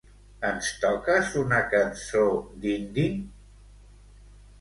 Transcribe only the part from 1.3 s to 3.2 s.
una cançó d'indie?